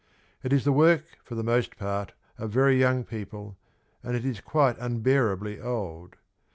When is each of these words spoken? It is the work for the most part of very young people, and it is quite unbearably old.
It 0.41 0.51
is 0.51 0.63
the 0.63 0.71
work 0.71 1.03
for 1.23 1.35
the 1.35 1.43
most 1.43 1.77
part 1.77 2.13
of 2.39 2.49
very 2.49 2.79
young 2.79 3.03
people, 3.03 3.55
and 4.01 4.15
it 4.15 4.25
is 4.25 4.41
quite 4.41 4.75
unbearably 4.79 5.61
old. 5.61 6.15